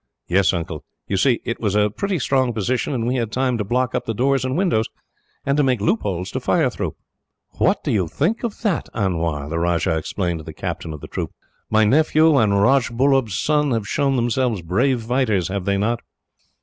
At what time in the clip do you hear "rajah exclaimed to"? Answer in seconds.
9.59-10.43